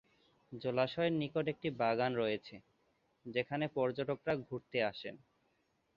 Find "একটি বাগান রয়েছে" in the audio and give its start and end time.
1.49-2.55